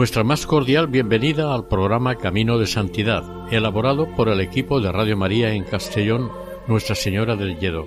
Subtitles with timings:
[0.00, 5.14] Nuestra más cordial bienvenida al programa Camino de Santidad, elaborado por el equipo de Radio
[5.14, 6.32] María en Castellón,
[6.66, 7.86] Nuestra Señora del Lledo.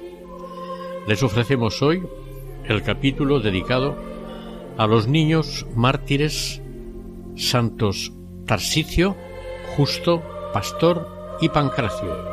[1.07, 2.03] Les ofrecemos hoy
[2.65, 3.95] el capítulo dedicado
[4.77, 6.61] a los niños mártires
[7.35, 8.13] santos
[8.45, 9.15] Tarsicio,
[9.75, 10.21] Justo,
[10.53, 11.07] Pastor
[11.41, 12.32] y Pancracio.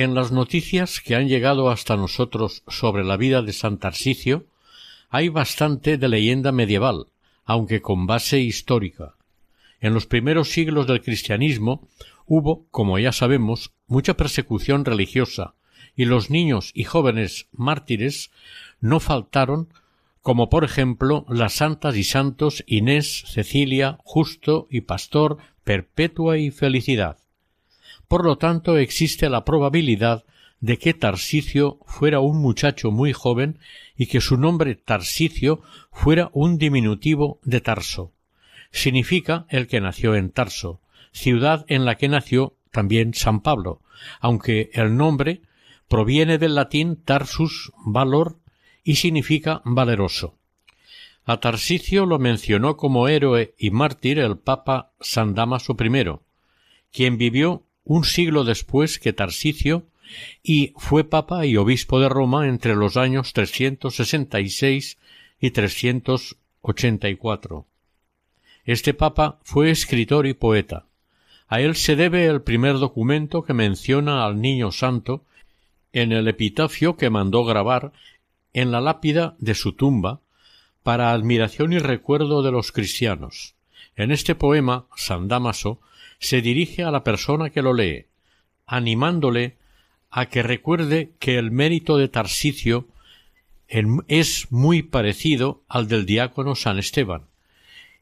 [0.00, 4.46] En las noticias que han llegado hasta nosotros sobre la vida de San Tarsicio
[5.10, 7.06] hay bastante de leyenda medieval,
[7.44, 9.16] aunque con base histórica.
[9.80, 11.88] En los primeros siglos del cristianismo
[12.26, 15.54] hubo, como ya sabemos, mucha persecución religiosa,
[15.96, 18.30] y los niños y jóvenes mártires
[18.80, 19.68] no faltaron,
[20.22, 27.17] como por ejemplo las santas y santos Inés, Cecilia, Justo y Pastor, Perpetua y Felicidad.
[28.08, 30.24] Por lo tanto, existe la probabilidad
[30.60, 33.58] de que Tarsicio fuera un muchacho muy joven
[33.96, 35.60] y que su nombre Tarsicio
[35.92, 38.12] fuera un diminutivo de Tarso.
[38.70, 40.80] Significa el que nació en Tarso,
[41.12, 43.80] ciudad en la que nació también San Pablo,
[44.20, 45.42] aunque el nombre
[45.88, 48.38] proviene del latín tarsus valor
[48.84, 50.34] y significa valeroso.
[51.24, 56.18] A Tarsicio lo mencionó como héroe y mártir el Papa San Damaso I,
[56.90, 59.86] quien vivió un siglo después que Tarsicio,
[60.42, 64.98] y fue papa y obispo de Roma entre los años 366
[65.40, 67.66] y 384.
[68.64, 70.86] Este papa fue escritor y poeta.
[71.48, 75.24] A él se debe el primer documento que menciona al Niño Santo
[75.92, 77.92] en el epitafio que mandó grabar
[78.52, 80.20] en la lápida de su tumba
[80.82, 83.54] para admiración y recuerdo de los cristianos.
[83.98, 85.80] En este poema, San Damaso
[86.20, 88.06] se dirige a la persona que lo lee,
[88.64, 89.56] animándole
[90.08, 92.86] a que recuerde que el mérito de Tarsicio
[94.06, 97.26] es muy parecido al del diácono San Esteban,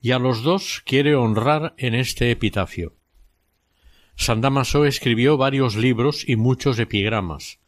[0.02, 2.92] y a los dos quiere honrar en este epitafio.
[4.16, 7.58] San Damaso escribió varios libros y muchos epigramas,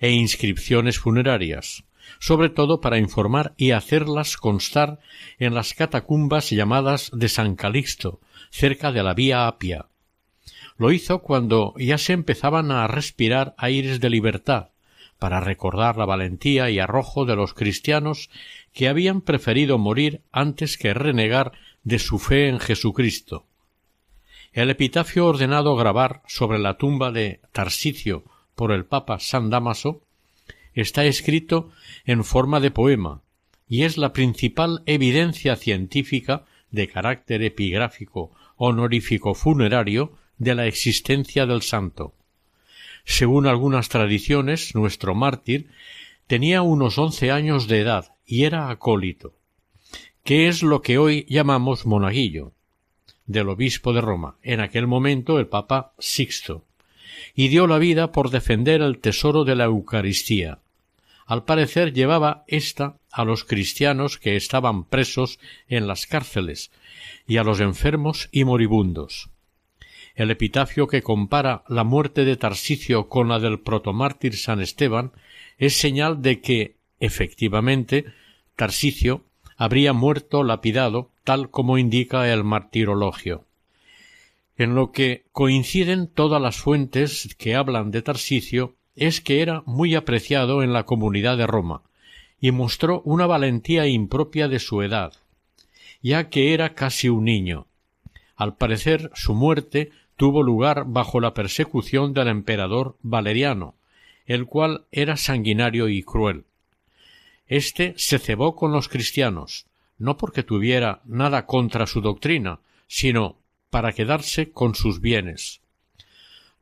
[0.00, 1.84] e inscripciones funerarias,
[2.18, 4.98] sobre todo para informar y hacerlas constar
[5.38, 8.20] en las catacumbas llamadas de San Calixto,
[8.50, 9.86] cerca de la vía Apia.
[10.76, 14.70] Lo hizo cuando ya se empezaban a respirar aires de libertad,
[15.18, 18.30] para recordar la valentía y arrojo de los cristianos
[18.72, 21.52] que habían preferido morir antes que renegar
[21.82, 23.46] de su fe en Jesucristo.
[24.52, 28.24] El epitafio ordenado grabar sobre la tumba de Tarsicio
[28.54, 30.02] por el Papa San Damaso
[30.74, 31.70] está escrito
[32.04, 33.22] en forma de poema
[33.68, 41.62] y es la principal evidencia científica de carácter epigráfico honorífico funerario de la existencia del
[41.62, 42.14] santo.
[43.04, 45.68] Según algunas tradiciones, nuestro mártir
[46.26, 49.34] tenía unos once años de edad y era acólito,
[50.24, 52.52] que es lo que hoy llamamos monaguillo,
[53.26, 56.64] del obispo de Roma, en aquel momento el Papa Sixto,
[57.34, 60.58] y dio la vida por defender el tesoro de la Eucaristía.
[61.26, 65.38] Al parecer llevaba ésta a los cristianos que estaban presos
[65.68, 66.70] en las cárceles
[67.26, 69.28] y a los enfermos y moribundos.
[70.14, 75.12] El epitafio que compara la muerte de Tarsicio con la del protomártir San Esteban
[75.58, 78.06] es señal de que, efectivamente,
[78.56, 79.22] Tarsicio
[79.56, 83.44] habría muerto lapidado tal como indica el martirologio.
[84.58, 89.94] En lo que coinciden todas las fuentes que hablan de Tarsicio es que era muy
[89.94, 91.82] apreciado en la comunidad de Roma,
[92.40, 95.12] y mostró una valentía impropia de su edad,
[96.02, 97.66] ya que era casi un niño.
[98.34, 103.76] Al parecer su muerte tuvo lugar bajo la persecución del emperador Valeriano,
[104.26, 106.44] el cual era sanguinario y cruel.
[107.46, 109.66] Este se cebó con los cristianos,
[109.98, 112.58] no porque tuviera nada contra su doctrina,
[112.88, 113.36] sino
[113.70, 115.60] para quedarse con sus bienes.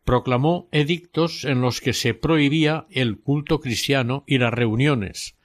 [0.04, 5.36] Proclamó edictos en los que se prohibía el culto cristiano y las reuniones,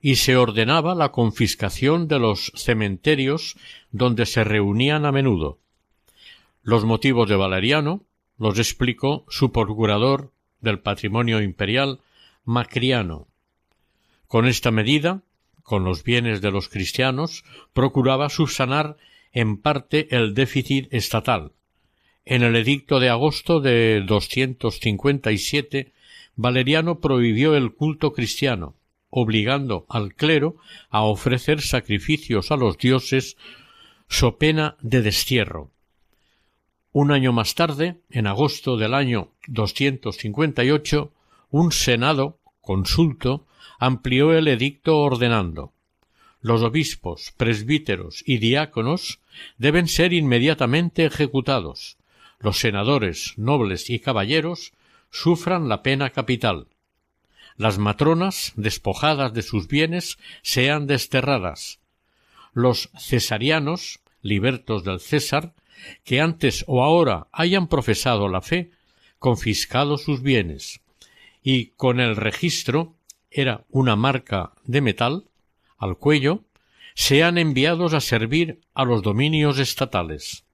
[0.00, 3.56] y se ordenaba la confiscación de los cementerios
[3.90, 5.58] donde se reunían a menudo.
[6.62, 8.04] Los motivos de Valeriano
[8.38, 12.00] los explicó su procurador del patrimonio imperial,
[12.44, 13.28] Macriano.
[14.26, 15.22] Con esta medida,
[15.62, 18.96] con los bienes de los cristianos, procuraba subsanar
[19.32, 21.52] en parte el déficit estatal.
[22.24, 25.92] En el edicto de agosto de 257,
[26.36, 28.74] Valeriano prohibió el culto cristiano,
[29.08, 30.56] obligando al clero
[30.90, 33.36] a ofrecer sacrificios a los dioses
[34.08, 35.70] so pena de destierro.
[36.92, 41.12] Un año más tarde, en agosto del año 258,
[41.50, 43.46] un senado consulto
[43.78, 45.72] amplió el edicto ordenando
[46.40, 49.20] los obispos, presbíteros y diáconos
[49.58, 51.96] deben ser inmediatamente ejecutados.
[52.38, 54.72] Los senadores, nobles y caballeros
[55.10, 56.68] sufran la pena capital
[57.60, 61.78] las matronas, despojadas de sus bienes, sean desterradas.
[62.54, 65.52] Los cesarianos, libertos del César,
[66.02, 68.70] que antes o ahora hayan profesado la fe,
[69.18, 70.80] confiscados sus bienes,
[71.42, 72.94] y con el registro
[73.30, 75.24] era una marca de metal
[75.80, 76.44] al cuello,
[76.94, 80.44] sean enviados a servir a los dominios estatales.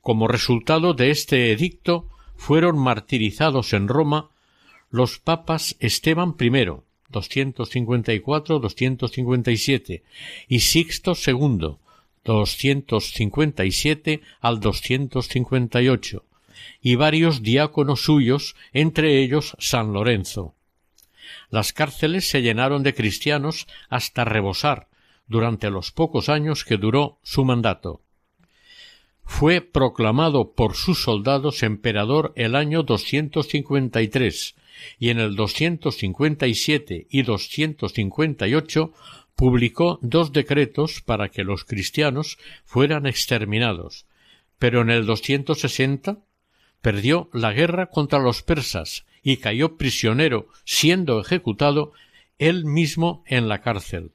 [0.00, 4.30] Como resultado de este edicto fueron martirizados en Roma
[4.88, 6.50] los papas Esteban I,
[7.10, 10.02] 254-257,
[10.48, 11.76] y Sixto II,
[12.24, 16.24] 257 al 258,
[16.80, 20.54] y varios diáconos suyos, entre ellos San Lorenzo.
[21.50, 24.88] Las cárceles se llenaron de cristianos hasta rebosar
[25.26, 28.02] durante los pocos años que duró su mandato.
[29.24, 34.56] Fue proclamado por sus soldados emperador el año 253
[34.98, 38.92] y en el 257 y 258
[39.36, 44.06] publicó dos decretos para que los cristianos fueran exterminados,
[44.58, 46.18] pero en el 260
[46.80, 51.92] perdió la guerra contra los persas y cayó prisionero, siendo ejecutado
[52.38, 54.12] él mismo en la cárcel.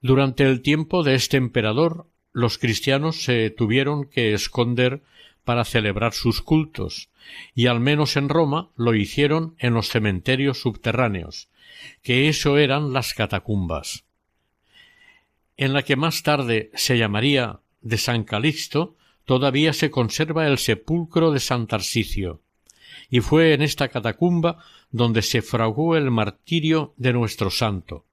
[0.00, 5.02] Durante el tiempo de este emperador, los cristianos se tuvieron que esconder
[5.44, 7.10] para celebrar sus cultos,
[7.54, 11.48] y al menos en Roma lo hicieron en los cementerios subterráneos,
[12.02, 14.04] que eso eran las catacumbas.
[15.56, 18.96] En la que más tarde se llamaría de San Calixto,
[19.26, 22.40] todavía se conserva el sepulcro de San Tarsicio,
[23.10, 28.04] y fue en esta catacumba donde se fraguó el martirio de nuestro santo.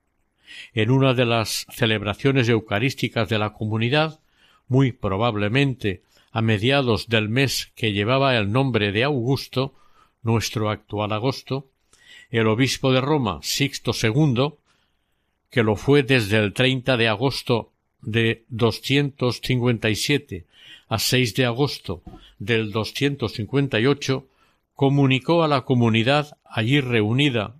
[0.74, 4.20] En una de las celebraciones eucarísticas de la comunidad,
[4.68, 9.76] muy probablemente a mediados del mes que llevaba el nombre de Augusto,
[10.24, 11.70] nuestro actual agosto,
[12.32, 14.56] el obispo de Roma, Sixto II,
[15.52, 17.73] que lo fue desde el 30 de agosto
[18.04, 20.46] de 257
[20.88, 22.04] a 6 de agosto
[22.40, 24.28] del 258,
[24.76, 27.56] comunicó a la comunidad allí reunida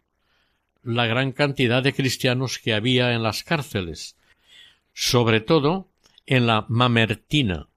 [0.84, 4.16] la gran cantidad de cristianos que había en las cárceles,
[4.94, 5.88] sobre todo
[6.26, 7.68] en la Mamertina,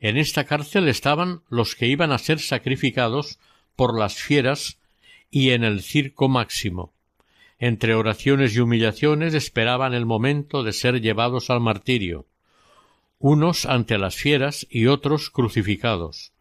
[0.00, 3.38] en esta cárcel estaban los que iban a ser sacrificados
[3.76, 4.78] por las fieras
[5.30, 6.94] y en el circo máximo.
[7.62, 12.26] Entre oraciones y humillaciones esperaban el momento de ser llevados al martirio,
[13.18, 16.32] unos ante las fieras y otros crucificados.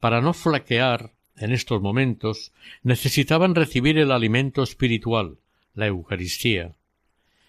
[0.00, 2.52] Para no flaquear en estos momentos
[2.82, 5.36] necesitaban recibir el alimento espiritual,
[5.74, 6.74] la Eucaristía.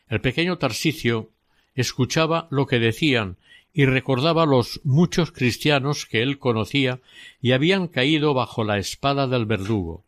[0.10, 1.32] El pequeño Tarsicio
[1.76, 3.38] escuchaba lo que decían
[3.74, 7.00] y recordaba los muchos cristianos que él conocía
[7.42, 10.04] y habían caído bajo la espada del verdugo,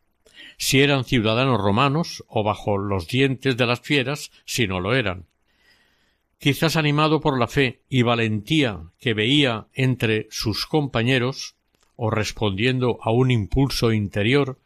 [0.58, 5.26] si eran ciudadanos romanos o bajo los dientes de las fieras si no lo eran.
[6.40, 11.56] Quizás animado por la fe y valentía que veía entre sus compañeros,
[11.96, 14.60] o respondiendo a un impulso interior,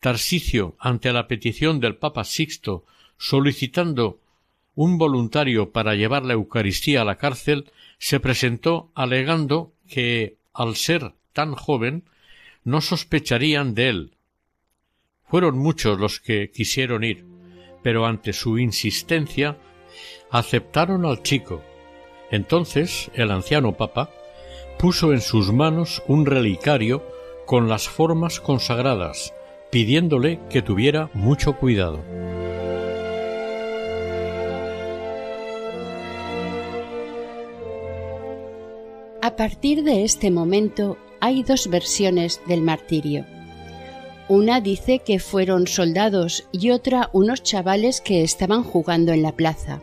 [0.00, 2.84] Tarsicio, ante la petición del Papa Sixto
[3.18, 4.18] solicitando
[4.74, 11.12] un voluntario para llevar la Eucaristía a la cárcel, se presentó alegando que, al ser
[11.32, 12.02] tan joven,
[12.64, 14.16] no sospecharían de él.
[15.32, 17.24] Fueron muchos los que quisieron ir,
[17.82, 19.56] pero ante su insistencia
[20.30, 21.62] aceptaron al chico.
[22.30, 24.10] Entonces el anciano papa
[24.78, 27.02] puso en sus manos un relicario
[27.46, 29.32] con las formas consagradas,
[29.70, 32.04] pidiéndole que tuviera mucho cuidado.
[39.22, 43.24] A partir de este momento hay dos versiones del martirio.
[44.28, 49.82] Una dice que fueron soldados y otra unos chavales que estaban jugando en la plaza.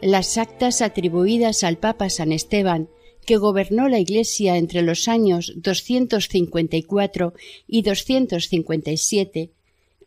[0.00, 2.88] Las actas atribuidas al Papa San Esteban,
[3.26, 7.34] que gobernó la Iglesia entre los años 254
[7.66, 9.50] y 257,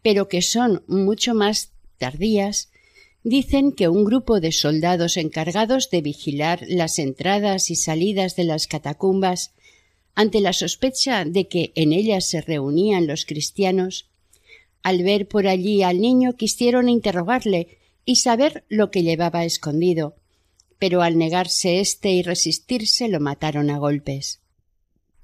[0.01, 2.71] pero que son mucho más tardías,
[3.23, 8.65] dicen que un grupo de soldados encargados de vigilar las entradas y salidas de las
[8.65, 9.53] catacumbas
[10.15, 14.09] ante la sospecha de que en ellas se reunían los cristianos,
[14.83, 20.15] al ver por allí al niño quisieron interrogarle y saber lo que llevaba escondido,
[20.79, 24.41] pero al negarse éste y resistirse lo mataron a golpes.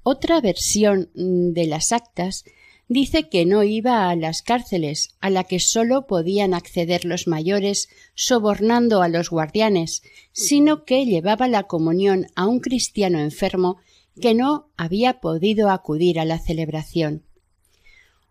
[0.02, 2.44] Otra versión de las actas
[2.88, 7.88] dice que no iba a las cárceles, a la que sólo podían acceder los mayores
[8.14, 10.02] sobornando a los guardianes,
[10.32, 13.78] sino que llevaba la comunión a un cristiano enfermo
[14.18, 17.22] que no había podido acudir a la celebración.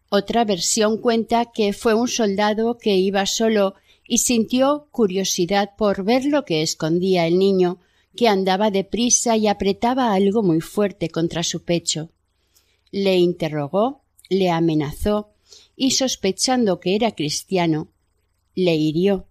[0.10, 3.75] Otra versión cuenta que fue un soldado que iba solo
[4.08, 7.79] y sintió curiosidad por ver lo que escondía el niño,
[8.15, 12.10] que andaba deprisa y apretaba algo muy fuerte contra su pecho.
[12.91, 15.29] Le interrogó, le amenazó
[15.75, 17.89] y sospechando que era cristiano,
[18.56, 19.27] le hirió,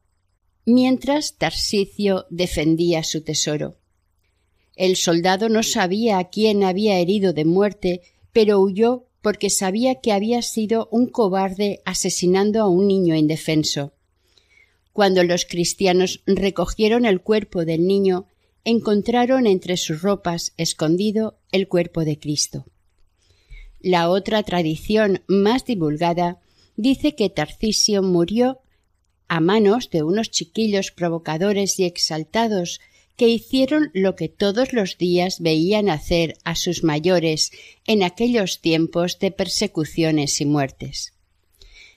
[0.67, 3.77] mientras Tarsicio defendía su tesoro.
[4.77, 8.03] El soldado no sabía a quién había herido de muerte,
[8.33, 13.95] pero huyó porque sabía que había sido un cobarde asesinando a un niño indefenso.
[14.93, 18.29] Cuando los cristianos recogieron el cuerpo del niño,
[18.65, 22.67] encontraron entre sus ropas escondido el cuerpo de Cristo.
[23.81, 26.41] La otra tradición más divulgada
[26.77, 28.61] dice que Tarcisio murió
[29.29, 32.81] a manos de unos chiquillos provocadores y exaltados
[33.17, 37.51] que hicieron lo que todos los días veían hacer a sus mayores
[37.87, 41.15] en aquellos tiempos de persecuciones y muertes.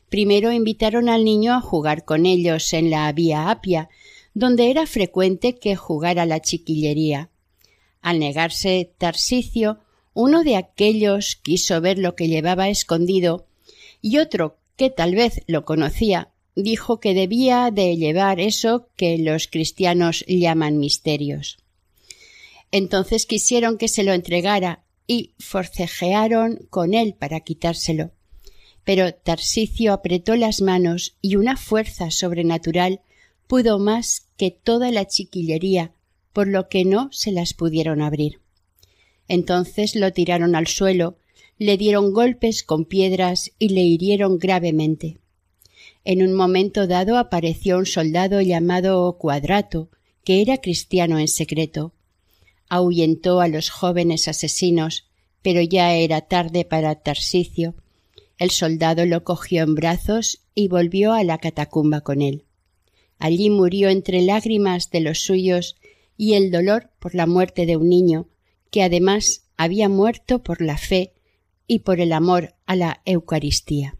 [0.09, 3.89] Primero invitaron al niño a jugar con ellos en la vía Apia,
[4.33, 7.29] donde era frecuente que jugara la chiquillería.
[8.01, 9.79] Al negarse Tarsicio,
[10.13, 13.45] uno de aquellos quiso ver lo que llevaba escondido,
[14.01, 19.47] y otro, que tal vez lo conocía, dijo que debía de llevar eso que los
[19.47, 21.57] cristianos llaman misterios.
[22.71, 28.11] Entonces quisieron que se lo entregara y forcejearon con él para quitárselo.
[28.83, 33.01] Pero Tarsicio apretó las manos y una fuerza sobrenatural
[33.47, 35.93] pudo más que toda la chiquillería,
[36.33, 38.39] por lo que no se las pudieron abrir.
[39.27, 41.17] Entonces lo tiraron al suelo,
[41.57, 45.18] le dieron golpes con piedras y le hirieron gravemente.
[46.05, 49.89] En un momento dado apareció un soldado llamado Cuadrato,
[50.23, 51.93] que era cristiano en secreto.
[52.69, 55.09] Ahuyentó a los jóvenes asesinos,
[55.41, 57.75] pero ya era tarde para Tarsicio.
[58.37, 62.45] El soldado lo cogió en brazos y volvió a la catacumba con él.
[63.17, 65.75] Allí murió entre lágrimas de los suyos
[66.15, 68.29] y el dolor por la muerte de un niño,
[68.71, 71.13] que además había muerto por la fe
[71.67, 73.98] y por el amor a la Eucaristía.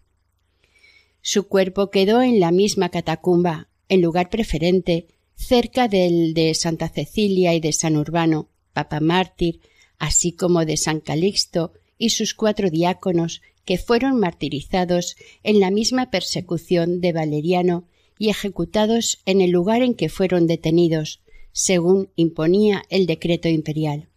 [1.22, 7.54] Su cuerpo quedó en la misma catacumba, en lugar preferente, cerca del de Santa Cecilia
[7.54, 9.62] y de San Urbano, Papa mártir,
[9.98, 16.10] así como de San Calixto y sus cuatro diáconos que fueron martirizados en la misma
[16.10, 21.22] persecución de Valeriano y ejecutados en el lugar en que fueron detenidos,
[21.52, 24.10] según imponía el decreto imperial.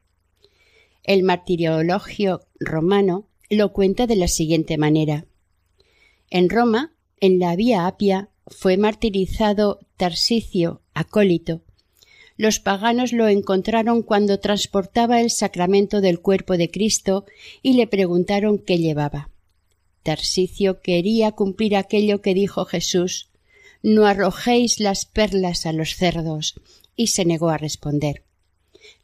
[1.04, 5.26] El martiriologio romano lo cuenta de la siguiente manera.
[6.34, 11.60] En Roma, en la Vía Apia, fue martirizado Tarsicio, acólito.
[12.38, 17.26] Los paganos lo encontraron cuando transportaba el sacramento del cuerpo de Cristo
[17.60, 19.28] y le preguntaron qué llevaba.
[20.02, 23.28] Tarsicio quería cumplir aquello que dijo Jesús
[23.82, 26.54] No arrojéis las perlas a los cerdos,
[26.96, 28.24] y se negó a responder.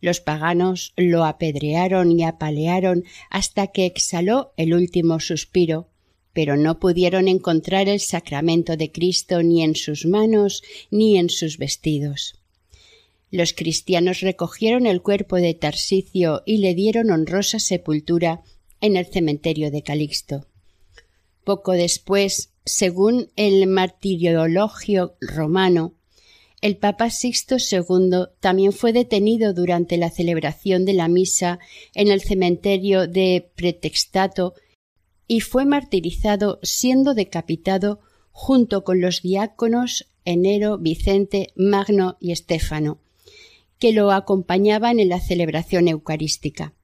[0.01, 5.89] Los paganos lo apedrearon y apalearon hasta que exhaló el último suspiro,
[6.39, 11.59] pero no pudieron encontrar el sacramento de Cristo ni en sus manos ni en sus
[11.59, 12.37] vestidos.
[13.33, 18.43] Los cristianos recogieron el cuerpo de Tarsicio y le dieron honrosa sepultura
[18.81, 20.47] en el cementerio de Calixto.
[21.43, 25.95] Poco después, según el martiriologio romano,
[26.61, 31.59] el Papa Sixto II también fue detenido durante la celebración de la misa
[31.97, 34.55] en el cementerio de Pretextato
[35.29, 38.01] y fue martirizado siendo decapitado
[38.33, 42.99] junto con los diáconos Enero, Vicente, Magno y Estéfano,
[43.79, 46.75] que lo acompañaban en la celebración eucarística.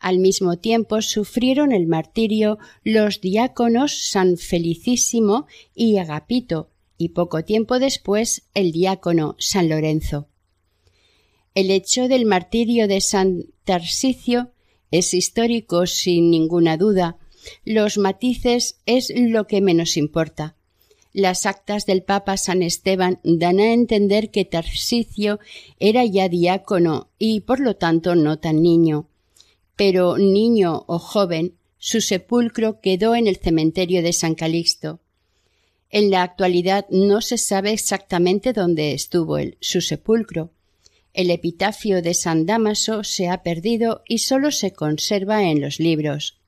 [0.00, 7.78] Al mismo tiempo sufrieron el martirio los diáconos San Felicísimo y Agapito, y poco tiempo
[7.78, 10.28] después el diácono San Lorenzo.
[11.54, 14.52] El hecho del martirio de San Tarsicio
[14.90, 17.16] es histórico sin ninguna duda.
[17.64, 20.56] Los matices es lo que menos importa.
[21.12, 25.38] Las actas del Papa San Esteban dan a entender que Tarsicio
[25.78, 29.08] era ya diácono y por lo tanto no tan niño.
[29.76, 35.00] Pero niño o joven, su sepulcro quedó en el cementerio de San Calixto.
[35.88, 40.50] En la actualidad no se sabe exactamente dónde estuvo el, su sepulcro.
[41.12, 46.40] El epitafio de San Damaso se ha perdido y sólo se conserva en los libros.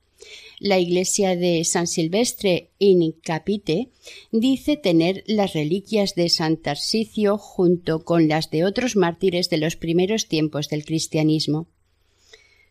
[0.59, 3.91] La iglesia de San Silvestre in Capite
[4.33, 9.77] dice tener las reliquias de San Tarsicio junto con las de otros mártires de los
[9.77, 11.67] primeros tiempos del cristianismo.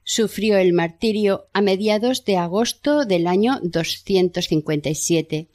[0.03, 5.49] Sufrió el martirio a mediados de agosto del año 257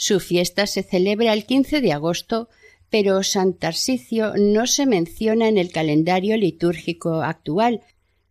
[0.00, 2.48] su fiesta se celebra el 15 de agosto,
[2.88, 7.80] pero San Tarsicio no se menciona en el calendario litúrgico actual,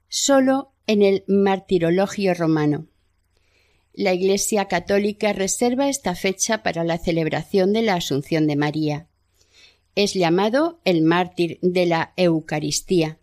[0.07, 2.87] solo en el martirologio romano.
[3.97, 9.07] La Iglesia católica reserva esta fecha para la celebración de la Asunción de María.
[9.95, 13.17] Es llamado el mártir de la Eucaristía.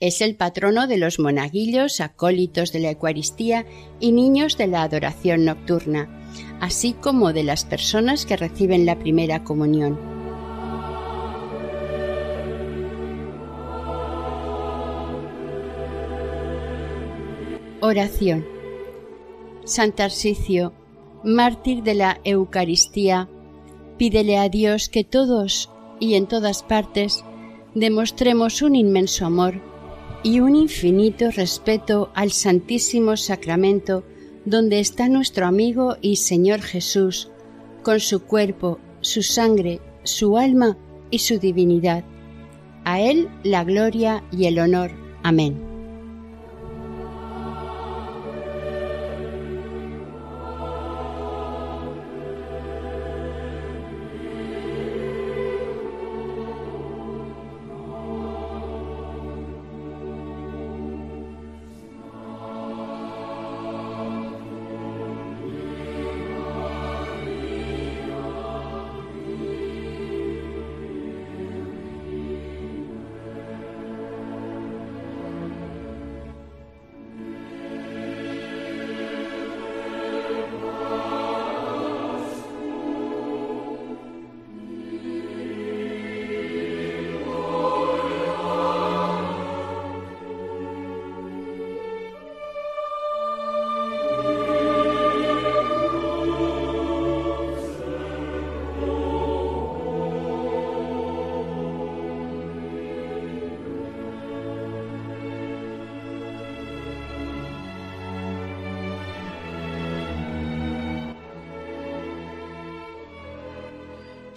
[0.00, 3.66] Es el patrono de los monaguillos, acólitos de la Eucaristía
[4.00, 6.18] y niños de la adoración nocturna
[6.60, 9.98] así como de las personas que reciben la primera comunión.
[17.80, 18.57] Oración.
[19.68, 20.72] San Tarsicio,
[21.22, 23.28] mártir de la Eucaristía,
[23.98, 27.22] pídele a Dios que todos y en todas partes
[27.74, 29.60] demostremos un inmenso amor
[30.22, 34.04] y un infinito respeto al Santísimo Sacramento
[34.46, 37.28] donde está nuestro amigo y Señor Jesús,
[37.82, 40.78] con su cuerpo, su sangre, su alma
[41.10, 42.04] y su divinidad.
[42.84, 44.92] A Él la gloria y el honor.
[45.22, 45.67] Amén.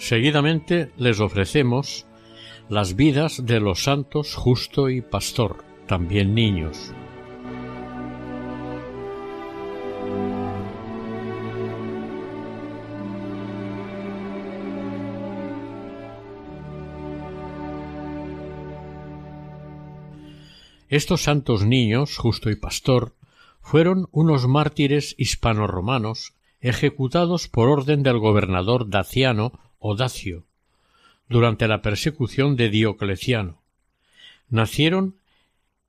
[0.02, 2.08] Seguidamente les ofrecemos
[2.70, 6.92] las vidas de los santos justo y pastor, también niños.
[20.90, 23.14] Estos santos niños, justo y pastor,
[23.62, 30.46] fueron unos mártires hispano-romanos ejecutados por orden del gobernador Daciano Dacio,
[31.28, 33.62] durante la persecución de Diocleciano.
[34.50, 35.16] Nacieron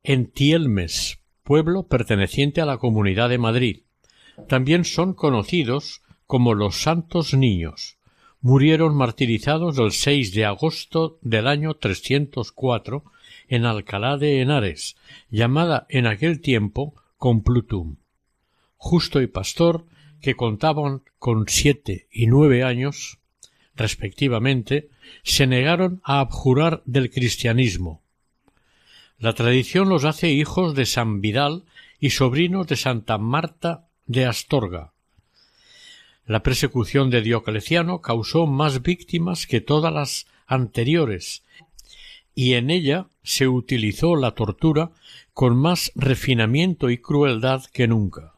[0.03, 3.81] en Tielmes, pueblo perteneciente a la Comunidad de Madrid.
[4.49, 7.99] También son conocidos como los Santos Niños.
[8.41, 13.05] Murieron martirizados el 6 de agosto del año 304
[13.49, 14.97] en Alcalá de Henares,
[15.31, 17.97] llamada en aquel tiempo Complutum.
[18.77, 19.85] Justo y pastor,
[20.21, 23.19] que contaban con siete y nueve años,
[23.77, 24.89] respectivamente,
[25.23, 28.03] se negaron a abjurar del cristianismo,
[29.19, 31.63] La tradición los hace hijos de San Vidal
[32.01, 34.93] y sobrinos de Santa Marta de Astorga.
[36.27, 41.45] La persecución de Diocleciano causó más víctimas que todas las anteriores,
[42.35, 44.91] y en ella se utilizó la tortura
[45.35, 48.35] con más refinamiento y crueldad que nunca.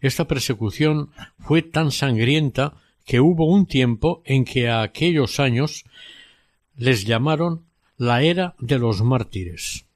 [0.00, 2.74] Esta persecución fue tan sangrienta
[3.06, 5.84] que hubo un tiempo en que a aquellos años
[6.76, 7.64] les llamaron
[7.96, 9.86] la era de los mártires.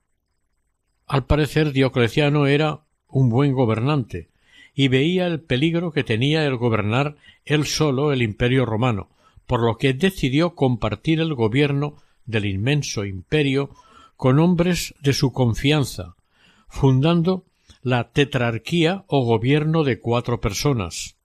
[1.07, 4.29] Al parecer Diocleciano era un buen gobernante
[4.75, 9.09] y veía el peligro que tenía el gobernar él solo el imperio romano,
[9.47, 11.97] por lo que decidió compartir el gobierno
[12.27, 13.71] del inmenso imperio
[14.17, 16.15] con hombres de su confianza,
[16.69, 17.45] fundando
[17.83, 21.17] la tetrarquía o gobierno de cuatro personas.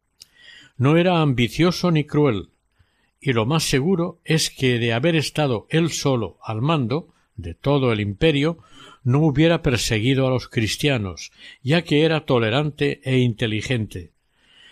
[0.77, 2.49] No era ambicioso ni cruel,
[3.21, 7.91] y lo más seguro es que de haber estado él solo al mando de todo
[7.91, 8.59] el imperio
[9.03, 14.11] no hubiera perseguido a los cristianos, ya que era tolerante e inteligente.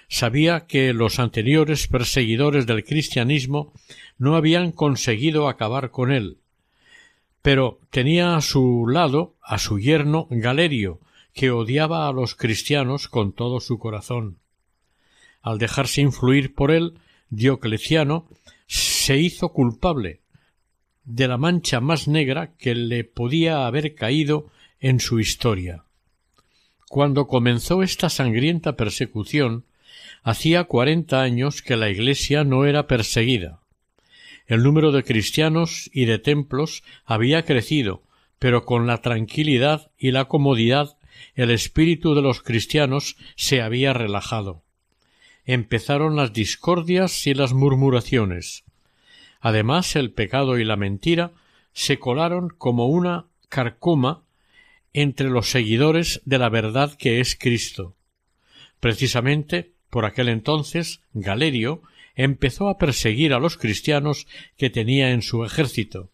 [0.08, 3.74] Sabía que los anteriores perseguidores del cristianismo
[4.18, 6.38] no habían conseguido acabar con él,
[7.42, 11.00] pero tenía a su lado a su yerno Galerio,
[11.34, 14.38] que odiaba a los cristianos con todo su corazón.
[15.44, 16.94] Al dejarse influir por él,
[17.30, 18.28] Diocleciano
[18.66, 20.22] se hizo culpable
[21.04, 25.84] de la mancha más negra que le podía haber caído en su historia.
[26.88, 29.66] Cuando comenzó esta sangrienta persecución,
[30.24, 33.60] hacía cuarenta años que la Iglesia no era perseguida.
[34.48, 38.04] El número de cristianos y de templos había crecido,
[38.40, 40.98] pero con la tranquilidad y la comodidad
[41.36, 44.64] el espíritu de los cristianos se había relajado.
[45.46, 48.64] Empezaron las discordias y las murmuraciones.
[49.42, 51.32] Además, el pecado y la mentira
[51.74, 54.24] se colaron como una carcoma
[54.94, 57.96] entre los seguidores de la verdad que es Cristo.
[58.80, 61.82] Precisamente por aquel entonces Galerio
[62.16, 64.28] empezó a perseguir a los cristianos
[64.58, 66.12] que tenía en su ejército,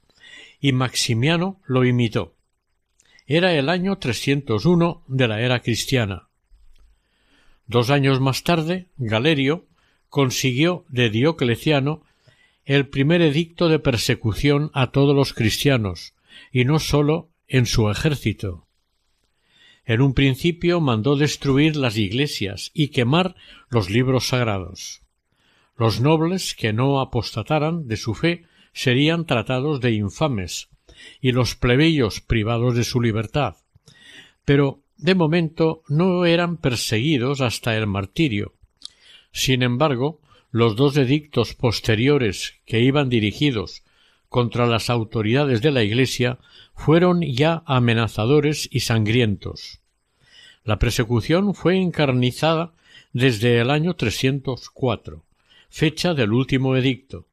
[0.59, 2.35] y Maximiano lo imitó.
[3.27, 6.28] Era el año 301 de la era cristiana.
[7.69, 9.67] Dos años más tarde, Galerio
[10.09, 12.01] consiguió de Diocleciano
[12.65, 16.15] el primer edicto de persecución a todos los cristianos,
[16.51, 18.65] y no sólo en su ejército.
[19.85, 23.35] En un principio mandó destruir las iglesias y quemar
[23.69, 25.03] los libros sagrados.
[25.77, 30.69] Los nobles que no apostataran de su fe serían tratados de infames,
[31.21, 33.57] y los plebeyos privados de su libertad.
[34.43, 38.53] Pero, de momento, no eran perseguidos hasta el martirio.
[39.31, 43.83] Sin embargo, los dos edictos posteriores que iban dirigidos
[44.29, 46.39] contra las autoridades de la Iglesia
[46.75, 49.79] fueron ya amenazadores y sangrientos.
[50.63, 52.73] La persecución fue encarnizada
[53.13, 55.23] desde el año 304
[55.69, 57.27] fecha del último edicto.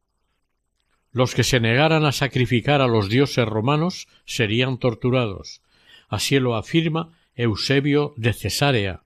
[1.10, 5.62] Los que se negaran a sacrificar a los dioses romanos serían torturados.
[6.08, 9.02] Así lo afirma Eusebio de Cesarea,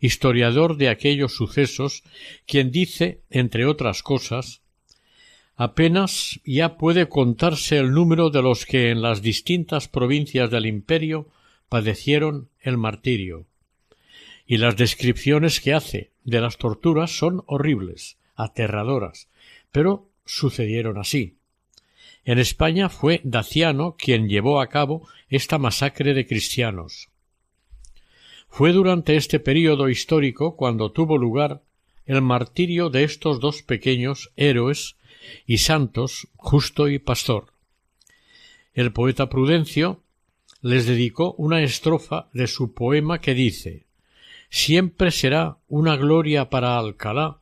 [0.00, 2.02] historiador de aquellos sucesos,
[2.46, 4.62] quien dice, entre otras cosas,
[5.56, 11.28] apenas ya puede contarse el número de los que en las distintas provincias del imperio
[11.68, 13.46] padecieron el martirio.
[14.46, 19.28] Y las descripciones que hace de las torturas son horribles, aterradoras,
[19.70, 21.36] pero sucedieron así.
[22.24, 27.11] En España fue Daciano quien llevó a cabo esta masacre de cristianos.
[28.54, 31.62] Fue durante este período histórico cuando tuvo lugar
[32.04, 34.96] el martirio de estos dos pequeños héroes
[35.46, 37.46] y santos, Justo y Pastor.
[38.74, 40.02] El poeta Prudencio
[40.60, 43.86] les dedicó una estrofa de su poema que dice
[44.50, 47.38] Siempre será una gloria para Alcalá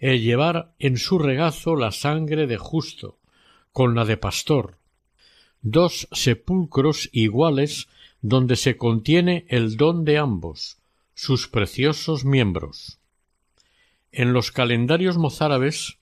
[0.00, 3.20] el llevar en su regazo la sangre de justo
[3.70, 4.76] con la de pastor,
[5.62, 7.86] dos sepulcros iguales
[8.20, 10.78] donde se contiene el don de ambos,
[11.14, 12.98] sus preciosos miembros.
[14.12, 15.98] En los calendarios mozárabes,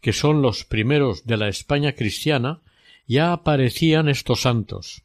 [0.00, 2.60] que son los primeros de la España cristiana,
[3.06, 5.02] ya aparecían estos santos.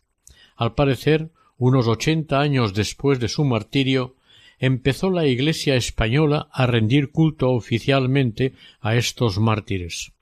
[0.55, 4.15] Al parecer, unos ochenta años después de su martirio,
[4.59, 10.13] empezó la Iglesia española a rendir culto oficialmente a estos mártires.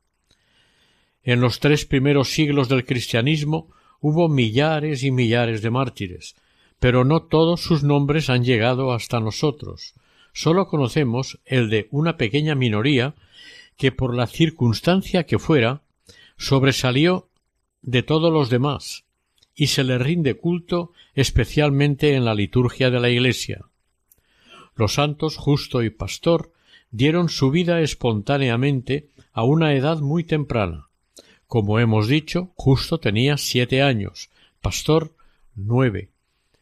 [1.24, 3.70] En los tres primeros siglos del cristianismo
[4.04, 6.36] hubo millares y millares de mártires,
[6.78, 9.94] pero no todos sus nombres han llegado hasta nosotros.
[10.34, 13.16] Sólo conocemos el de una pequeña minoría
[13.78, 15.84] que por la circunstancia que fuera
[16.38, 17.30] sobresalió
[17.82, 19.06] de todos los demás
[19.56, 23.68] y se le rinde culto especialmente en la liturgia de la Iglesia.
[24.76, 26.52] Los santos Justo y Pastor
[26.92, 30.90] dieron su vida espontáneamente a una edad muy temprana.
[31.48, 34.30] Como hemos dicho, Justo tenía siete años,
[34.62, 35.14] Pastor
[35.56, 36.10] nueve,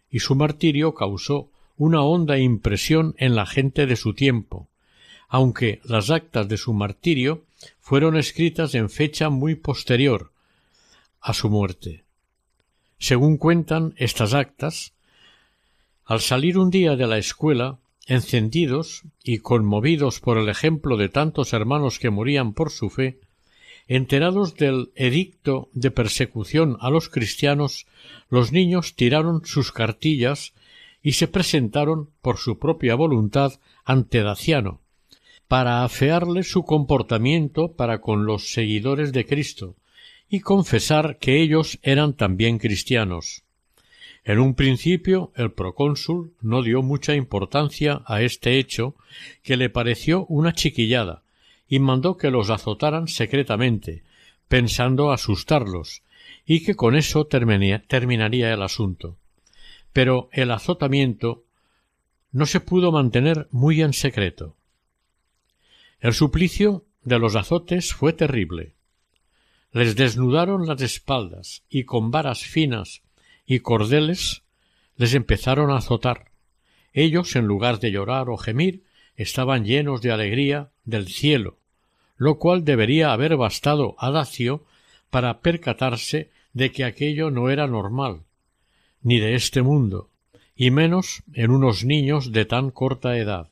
[0.09, 4.67] y su martirio causó una honda impresión en la gente de su tiempo,
[5.27, 7.43] aunque las actas de su martirio
[7.79, 10.31] fueron escritas en fecha muy posterior
[11.21, 12.03] a su muerte.
[12.99, 14.93] Según cuentan estas actas,
[16.05, 21.53] al salir un día de la escuela, encendidos y conmovidos por el ejemplo de tantos
[21.53, 23.19] hermanos que morían por su fe,
[23.87, 27.87] enterados del edicto de persecución a los cristianos,
[28.29, 30.53] los niños tiraron sus cartillas
[31.01, 34.81] y se presentaron por su propia voluntad ante Daciano,
[35.47, 39.75] para afearle su comportamiento para con los seguidores de Cristo,
[40.29, 43.43] y confesar que ellos eran también cristianos.
[44.23, 48.95] En un principio el procónsul no dio mucha importancia a este hecho,
[49.43, 51.23] que le pareció una chiquillada,
[51.71, 54.03] y mandó que los azotaran secretamente,
[54.47, 56.03] pensando asustarlos,
[56.45, 59.17] y que con eso terminaría el asunto.
[59.91, 61.45] Pero el azotamiento
[62.31, 64.55] no se pudo mantener muy en secreto.
[65.99, 68.75] El suplicio de los azotes fue terrible
[69.71, 73.03] les desnudaron las espaldas y con varas finas
[73.45, 74.43] y cordeles
[74.97, 76.31] les empezaron a azotar.
[76.93, 78.83] Ellos, en lugar de llorar o gemir,
[79.15, 81.59] estaban llenos de alegría del cielo,
[82.21, 84.63] lo cual debería haber bastado a Dacio
[85.09, 88.19] para percatarse de que aquello no era normal,
[89.01, 90.07] ni de este mundo,
[90.55, 93.49] y menos en unos niños de tan corta edad,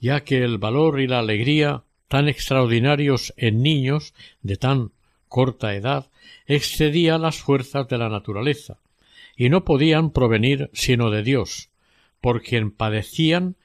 [0.00, 4.12] ya que el valor y la alegría tan extraordinarios en niños
[4.42, 4.90] de tan
[5.30, 6.10] corta edad
[6.46, 8.76] excedía las fuerzas de la naturaleza,
[9.34, 11.70] y no podían provenir sino de Dios,
[12.20, 13.56] por quien padecían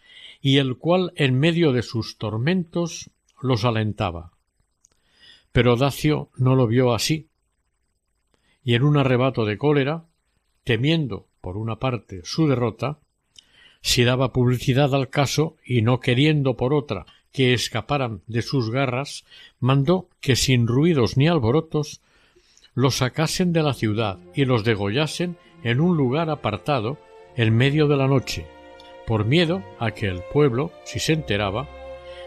[0.41, 3.10] y el cual en medio de sus tormentos
[3.41, 4.32] los alentaba.
[5.52, 7.28] Pero Dacio no lo vio así,
[8.63, 10.06] y en un arrebato de cólera,
[10.63, 12.99] temiendo por una parte su derrota,
[13.82, 19.23] si daba publicidad al caso y no queriendo por otra que escaparan de sus garras,
[19.60, 22.02] mandó que sin ruidos ni alborotos
[22.73, 26.97] los sacasen de la ciudad y los degollasen en un lugar apartado
[27.36, 28.45] en medio de la noche,
[29.06, 31.67] por miedo a que el pueblo, si se enteraba,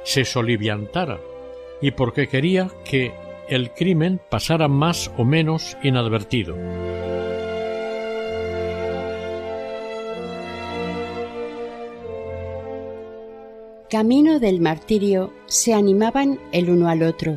[0.04, 1.20] se soliviantara
[1.80, 3.12] y porque quería que
[3.48, 6.56] el crimen pasara más o menos inadvertido.
[13.92, 17.36] camino del martirio se animaban el uno al otro.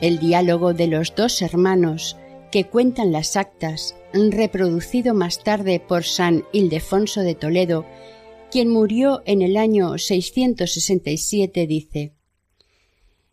[0.00, 2.16] El diálogo de los dos hermanos
[2.50, 7.84] que cuentan las actas, reproducido más tarde por San Ildefonso de Toledo,
[8.50, 12.12] quien murió en el año 667, dice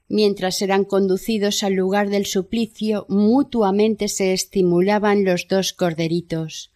[0.08, 6.72] Mientras eran conducidos al lugar del suplicio, mutuamente se estimulaban los dos corderitos,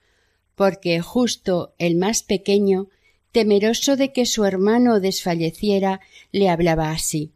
[0.55, 2.89] porque justo el más pequeño
[3.31, 5.99] temeroso de que su hermano desfalleciera,
[6.31, 7.33] le hablaba así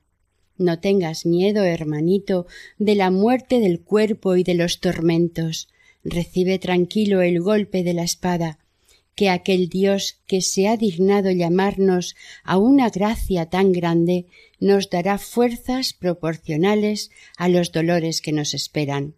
[0.57, 2.47] No tengas miedo, hermanito,
[2.79, 5.67] de la muerte del cuerpo y de los tormentos.
[6.03, 8.59] Recibe tranquilo el golpe de la espada,
[9.15, 14.25] que aquel Dios que se ha dignado llamarnos a una gracia tan grande
[14.59, 19.15] nos dará fuerzas proporcionales a los dolores que nos esperan.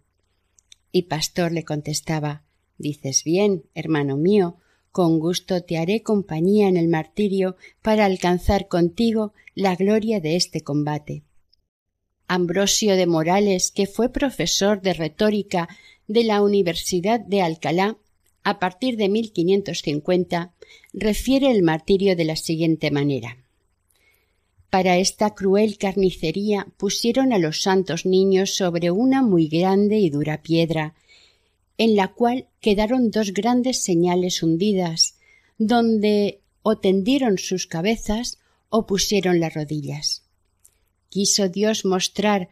[0.92, 2.42] Y Pastor le contestaba
[2.78, 4.58] Dices bien, hermano mío,
[4.92, 10.60] con gusto te haré compañía en el martirio para alcanzar contigo la gloria de este
[10.62, 11.22] combate.
[12.28, 15.68] Ambrosio de Morales, que fue profesor de retórica
[16.06, 17.98] de la Universidad de Alcalá
[18.46, 20.54] a partir de 1550,
[20.92, 23.38] refiere el martirio de la siguiente manera.
[24.70, 30.42] Para esta cruel carnicería pusieron a los santos niños sobre una muy grande y dura
[30.42, 30.94] piedra,
[31.76, 35.16] en la cual quedaron dos grandes señales hundidas,
[35.58, 40.22] donde o tendieron sus cabezas o pusieron las rodillas.
[41.08, 42.50] Quiso Dios mostrar,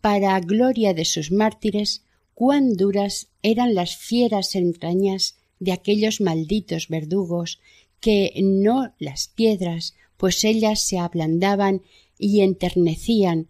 [0.00, 2.02] para gloria de sus mártires,
[2.38, 7.58] cuán duras eran las fieras entrañas de aquellos malditos verdugos,
[7.98, 11.82] que no las piedras, pues ellas se ablandaban
[12.16, 13.48] y enternecían,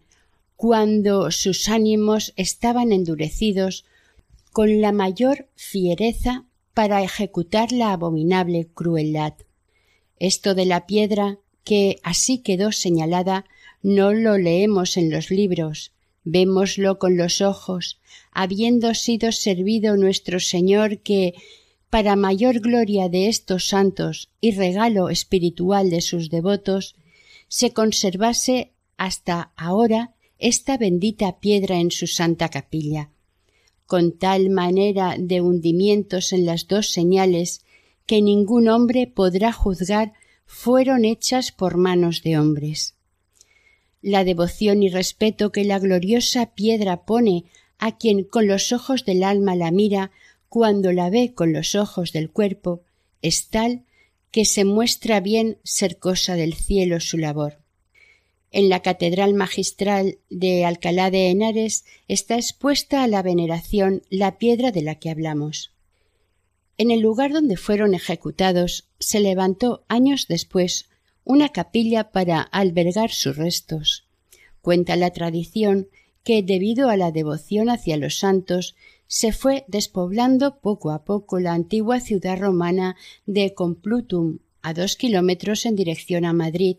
[0.55, 3.85] cuando sus ánimos estaban endurecidos
[4.51, 9.35] con la mayor fiereza para ejecutar la abominable crueldad.
[10.17, 13.45] Esto de la piedra, que así quedó señalada,
[13.83, 15.91] no lo leemos en los libros,
[16.23, 17.99] Vémoslo con los ojos,
[18.31, 21.33] habiendo sido servido nuestro Señor que,
[21.89, 26.95] para mayor gloria de estos santos y regalo espiritual de sus devotos,
[27.47, 33.11] se conservase hasta ahora esta bendita piedra en su santa capilla,
[33.87, 37.65] con tal manera de hundimientos en las dos señales
[38.05, 40.13] que ningún hombre podrá juzgar
[40.45, 42.95] fueron hechas por manos de hombres.
[44.01, 47.45] La devoción y respeto que la gloriosa piedra pone
[47.77, 50.11] a quien con los ojos del alma la mira
[50.47, 52.81] cuando la ve con los ojos del cuerpo
[53.21, 53.83] es tal
[54.31, 57.59] que se muestra bien ser cosa del cielo su labor.
[58.51, 64.71] En la Catedral Magistral de Alcalá de Henares está expuesta a la veneración la piedra
[64.71, 65.71] de la que hablamos.
[66.77, 70.89] En el lugar donde fueron ejecutados se levantó años después
[71.23, 74.05] una capilla para albergar sus restos.
[74.61, 75.87] Cuenta la tradición
[76.23, 78.75] que, debido a la devoción hacia los santos,
[79.07, 85.65] se fue despoblando poco a poco la antigua ciudad romana de Complutum, a dos kilómetros
[85.65, 86.77] en dirección a Madrid,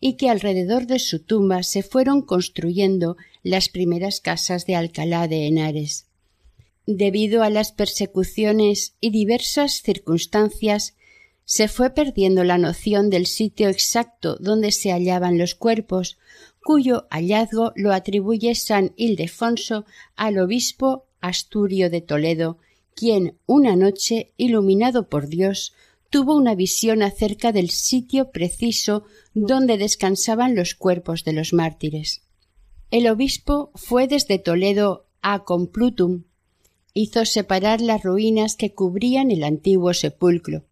[0.00, 5.46] y que alrededor de su tumba se fueron construyendo las primeras casas de Alcalá de
[5.46, 6.06] Henares.
[6.86, 10.94] Debido a las persecuciones y diversas circunstancias,
[11.50, 16.16] se fue perdiendo la noción del sitio exacto donde se hallaban los cuerpos,
[16.62, 19.84] cuyo hallazgo lo atribuye San Ildefonso
[20.14, 22.58] al obispo Asturio de Toledo,
[22.94, 25.74] quien una noche, iluminado por Dios,
[26.08, 29.02] tuvo una visión acerca del sitio preciso
[29.34, 32.22] donde descansaban los cuerpos de los mártires.
[32.92, 36.22] El obispo fue desde Toledo a Complutum,
[36.94, 40.69] hizo separar las ruinas que cubrían el antiguo sepulcro,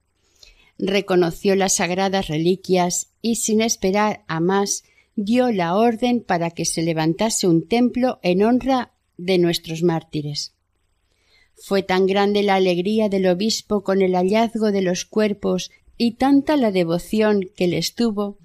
[0.79, 4.85] reconoció las sagradas reliquias y sin esperar a más
[5.17, 10.55] dio la orden para que se levantase un templo en honra de nuestros mártires.
[11.57, 16.57] Fue tan grande la alegría del obispo con el hallazgo de los cuerpos y tanta
[16.57, 18.39] la devoción que les tuvo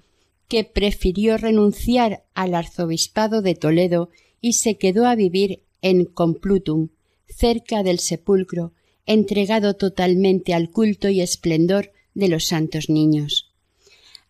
[0.48, 6.88] que prefirió renunciar al arzobispado de Toledo y se quedó a vivir en Complutum,
[7.26, 8.72] cerca del sepulcro,
[9.06, 13.52] entregado totalmente al culto y esplendor de los santos niños.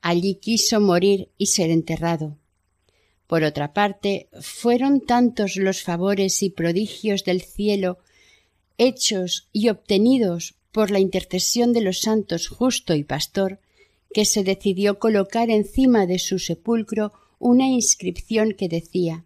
[0.00, 2.36] Allí quiso morir y ser enterrado.
[3.26, 7.98] Por otra parte, fueron tantos los favores y prodigios del cielo
[8.78, 13.60] hechos y obtenidos por la intercesión de los santos justo y pastor,
[14.12, 19.24] que se decidió colocar encima de su sepulcro una inscripción que decía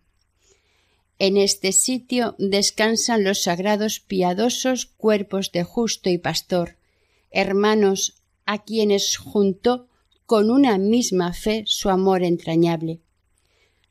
[1.18, 6.76] En este sitio descansan los sagrados piadosos cuerpos de justo y pastor,
[7.30, 8.17] hermanos
[8.48, 9.88] a quienes juntó
[10.24, 13.02] con una misma fe su amor entrañable.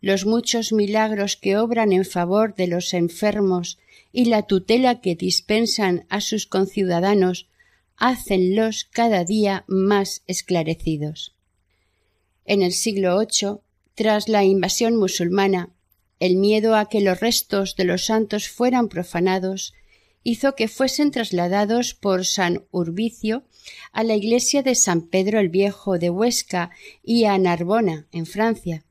[0.01, 3.77] Los muchos milagros que obran en favor de los enfermos
[4.11, 7.47] y la tutela que dispensan a sus conciudadanos
[7.97, 11.35] hácenlos cada día más esclarecidos.
[12.43, 13.59] En el siglo VIII,
[13.93, 15.69] tras la invasión musulmana,
[16.19, 19.75] el miedo a que los restos de los santos fueran profanados
[20.23, 23.43] hizo que fuesen trasladados por San Urbicio
[23.91, 26.71] a la iglesia de San Pedro el Viejo de Huesca
[27.03, 28.83] y a Narbona, en Francia,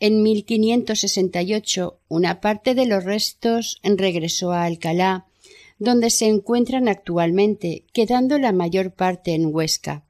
[0.00, 5.26] en 1568 una parte de los restos regresó a Alcalá,
[5.78, 10.04] donde se encuentran actualmente, quedando la mayor parte en Huesca.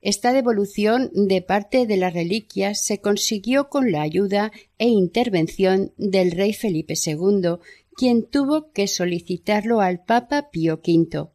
[0.00, 6.32] Esta devolución de parte de las reliquias se consiguió con la ayuda e intervención del
[6.32, 7.58] rey Felipe II,
[7.98, 11.30] quien tuvo que solicitarlo al Papa Pío V,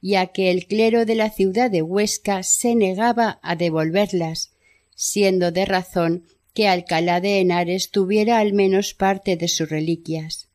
[0.00, 4.54] ya que el clero de la ciudad de Huesca se negaba a devolverlas,
[4.94, 10.48] siendo de razón que Alcalá de Henares tuviera al menos parte de sus reliquias.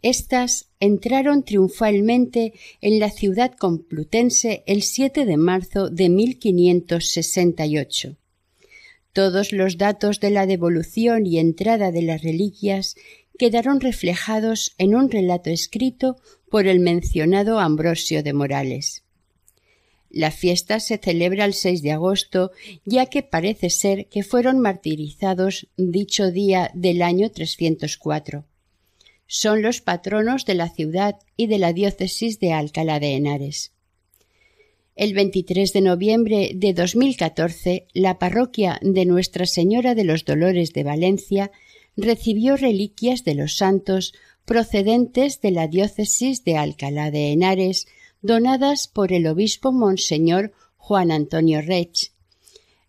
[0.00, 8.16] Estas entraron triunfalmente en la ciudad complutense el 7 de marzo de 1568.
[9.12, 12.96] Todos los datos de la devolución y entrada de las reliquias
[13.38, 16.16] quedaron reflejados en un relato escrito
[16.50, 19.02] por el mencionado Ambrosio de Morales.
[20.10, 22.52] La fiesta se celebra el 6 de agosto,
[22.84, 28.44] ya que parece ser que fueron martirizados dicho día del año 304.
[29.26, 33.72] Son los patronos de la ciudad y de la diócesis de Alcalá de Henares.
[34.94, 40.84] El 23 de noviembre de 2014, la parroquia de Nuestra Señora de los Dolores de
[40.84, 41.50] Valencia
[41.96, 47.86] recibió reliquias de los santos procedentes de la diócesis de Alcalá de Henares
[48.22, 52.12] donadas por el obispo Monseñor Juan Antonio Rech.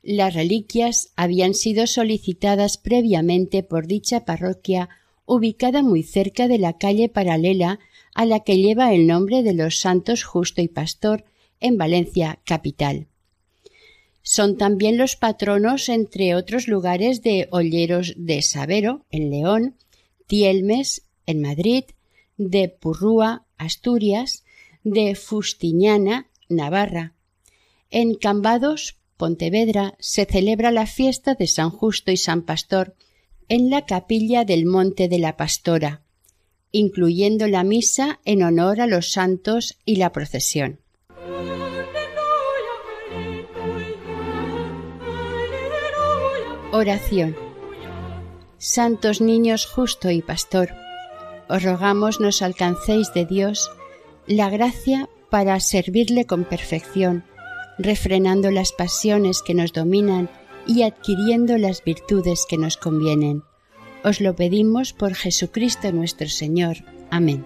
[0.03, 4.89] Las reliquias habían sido solicitadas previamente por dicha parroquia
[5.25, 7.79] ubicada muy cerca de la calle paralela
[8.13, 11.25] a la que lleva el nombre de los santos Justo y Pastor
[11.59, 13.07] en Valencia capital.
[14.30, 19.78] Son también los patronos, entre otros lugares, de Olleros de Sabero, en León,
[20.28, 21.86] Tielmes, en Madrid,
[22.36, 24.43] de Purrúa, Asturias,
[24.84, 27.13] de Fustiñana, Navarra.
[27.89, 32.95] En Cambados, Pontevedra, se celebra la fiesta de San Justo y San Pastor
[33.47, 36.01] en la capilla del Monte de la Pastora,
[36.73, 40.82] incluyendo la misa en honor a los santos y la procesión.
[46.72, 47.34] Oración.
[48.57, 50.74] Santos niños justo y pastor,
[51.47, 53.72] os rogamos nos alcancéis de Dios
[54.28, 57.24] la gracia para servirle con perfección,
[57.78, 60.30] refrenando las pasiones que nos dominan
[60.65, 63.43] y adquiriendo las virtudes que nos convienen.
[64.03, 66.84] Os lo pedimos por Jesucristo nuestro Señor.
[67.09, 67.45] Amén.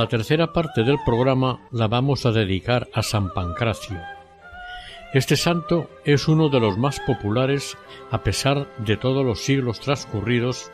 [0.00, 4.00] La tercera parte del programa la vamos a dedicar a San Pancracio.
[5.12, 7.76] Este santo es uno de los más populares
[8.10, 10.70] a pesar de todos los siglos transcurridos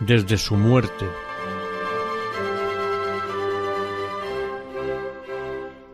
[0.00, 1.06] desde su muerte.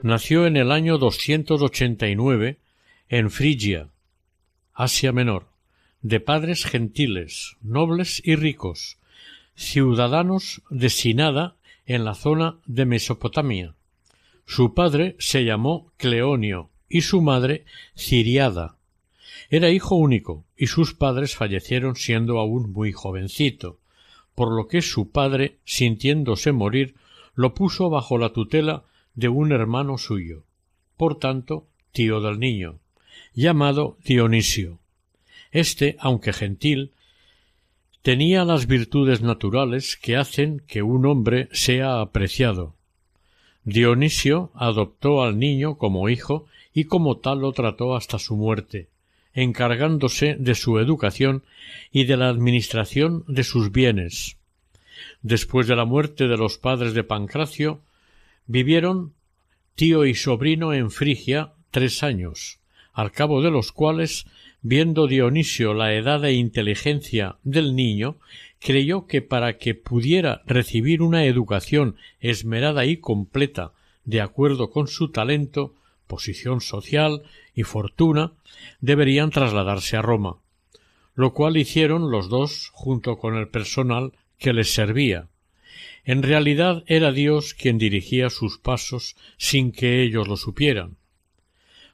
[0.02, 2.58] Nació en el año 289
[3.08, 3.90] en Frigia,
[4.74, 5.46] Asia Menor,
[6.00, 8.98] de padres gentiles, nobles y ricos,
[9.54, 11.54] ciudadanos de Sinada
[11.86, 13.74] en la zona de Mesopotamia.
[14.46, 17.64] Su padre se llamó Cleonio y su madre
[17.96, 18.76] Ciriada.
[19.50, 23.78] Era hijo único y sus padres fallecieron siendo aún muy jovencito,
[24.34, 26.94] por lo que su padre, sintiéndose morir,
[27.34, 30.44] lo puso bajo la tutela de un hermano suyo,
[30.96, 32.78] por tanto, tío del niño,
[33.34, 34.78] llamado Dionisio.
[35.50, 36.92] Este, aunque gentil,
[38.02, 42.74] tenía las virtudes naturales que hacen que un hombre sea apreciado.
[43.64, 48.88] Dionisio adoptó al niño como hijo y como tal lo trató hasta su muerte,
[49.34, 51.44] encargándose de su educación
[51.92, 54.36] y de la administración de sus bienes.
[55.22, 57.80] Después de la muerte de los padres de Pancracio,
[58.46, 59.12] vivieron
[59.76, 62.58] tío y sobrino en Frigia tres años,
[62.92, 64.26] al cabo de los cuales
[64.64, 68.18] Viendo Dionisio la edad e inteligencia del niño,
[68.60, 73.72] creyó que para que pudiera recibir una educación esmerada y completa
[74.04, 75.74] de acuerdo con su talento,
[76.06, 77.22] posición social
[77.56, 78.34] y fortuna,
[78.80, 80.36] deberían trasladarse a Roma,
[81.16, 85.28] lo cual hicieron los dos junto con el personal que les servía.
[86.04, 90.96] En realidad era Dios quien dirigía sus pasos sin que ellos lo supieran.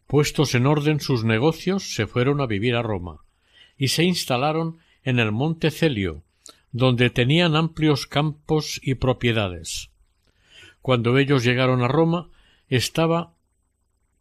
[0.08, 3.18] Puestos en orden sus negocios, se fueron a vivir a Roma,
[3.76, 6.22] y se instalaron en el monte Celio,
[6.72, 9.90] donde tenían amplios campos y propiedades.
[10.80, 12.30] Cuando ellos llegaron a Roma,
[12.70, 13.34] estaba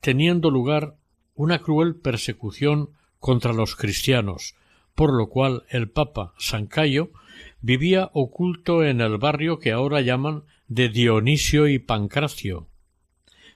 [0.01, 0.95] teniendo lugar
[1.35, 2.89] una cruel persecución
[3.21, 4.55] contra los cristianos,
[4.93, 7.11] por lo cual el Papa San Cayo
[7.61, 12.67] vivía oculto en el barrio que ahora llaman de Dionisio y Pancracio.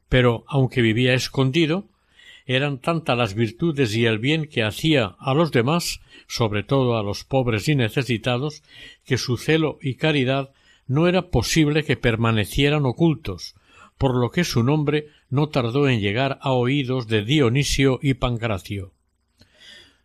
[0.08, 1.90] Pero, aunque vivía escondido,
[2.46, 7.04] eran tantas las virtudes y el bien que hacía a los demás, sobre todo a
[7.04, 8.64] los pobres y necesitados,
[9.06, 10.52] que su celo y caridad
[10.88, 13.56] no era posible que permanecieran ocultos,
[13.98, 18.94] por lo que su nombre no tardó en llegar a oídos de Dionisio y Pancracio.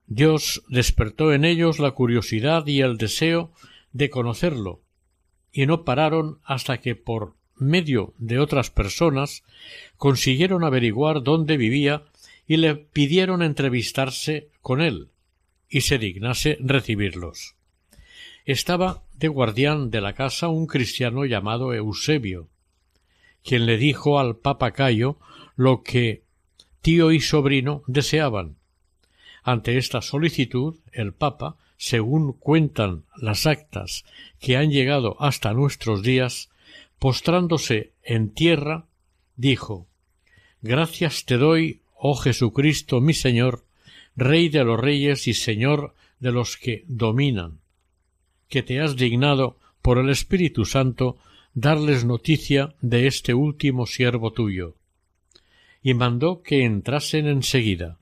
[0.06, 3.52] Dios despertó en ellos la curiosidad y el deseo
[3.92, 4.82] de conocerlo,
[5.52, 9.42] y no pararon hasta que por medio de otras personas
[9.96, 12.04] consiguieron averiguar dónde vivía
[12.46, 15.08] y le pidieron entrevistarse con él
[15.68, 17.56] y se dignase recibirlos.
[18.44, 22.48] Estaba de guardián de la casa un cristiano llamado Eusebio,
[23.42, 25.18] quien le dijo al Papa Cayo
[25.56, 26.22] lo que
[26.82, 28.56] tío y sobrino deseaban.
[29.42, 34.04] Ante esta solicitud, el Papa, según cuentan las actas
[34.38, 36.50] que han llegado hasta nuestros días,
[36.98, 38.86] postrándose en tierra,
[39.36, 39.86] dijo
[40.62, 43.64] Gracias te doy, oh Jesucristo mi Señor,
[44.14, 47.58] Rey de los reyes y Señor de los que dominan,
[48.48, 51.18] que te has dignado por el Espíritu Santo
[51.52, 54.76] darles noticia de este último siervo tuyo.
[55.82, 57.98] Y mandó que entrasen enseguida.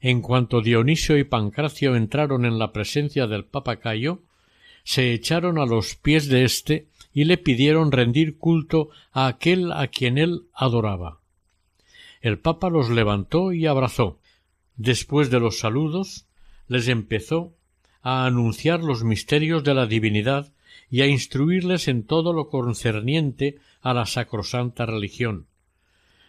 [0.00, 4.22] En cuanto Dionisio y Pancracio entraron en la presencia del Papa Cayo,
[4.84, 9.88] se echaron a los pies de éste y le pidieron rendir culto a aquel a
[9.88, 11.17] quien él adoraba.
[12.20, 14.18] El Papa los levantó y abrazó.
[14.76, 16.26] Después de los saludos,
[16.66, 17.54] les empezó
[18.02, 20.52] a anunciar los misterios de la divinidad
[20.90, 25.46] y a instruirles en todo lo concerniente a la sacrosanta religión.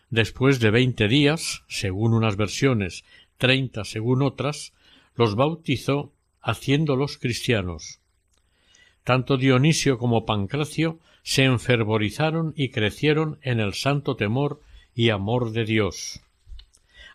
[0.09, 3.03] Después de veinte días, según unas versiones,
[3.37, 4.73] treinta según otras,
[5.15, 6.11] los bautizó
[6.41, 7.99] haciéndolos cristianos.
[9.03, 14.61] Tanto Dionisio como Pancracio se enfervorizaron y crecieron en el santo temor
[14.99, 16.19] y amor de Dios,